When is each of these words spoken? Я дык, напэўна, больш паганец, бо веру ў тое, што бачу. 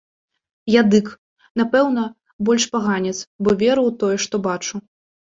Я 0.75 0.81
дык, 0.93 1.09
напэўна, 1.59 2.05
больш 2.47 2.65
паганец, 2.75 3.11
бо 3.43 3.49
веру 3.59 3.83
ў 3.91 3.99
тое, 4.05 4.15
што 4.25 4.35
бачу. 4.49 4.75